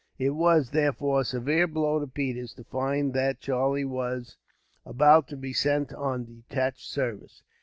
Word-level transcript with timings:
It 0.17 0.31
was, 0.31 0.71
therefore, 0.71 1.21
a 1.21 1.25
severe 1.25 1.67
blow 1.67 1.99
to 1.99 2.07
Peters, 2.07 2.55
to 2.55 2.63
find 2.63 3.13
that 3.13 3.39
Charlie 3.39 3.85
was 3.85 4.35
about 4.83 5.27
to 5.27 5.37
be 5.37 5.53
sent 5.53 5.93
on 5.93 6.25
detached 6.25 6.87
service. 6.89 7.43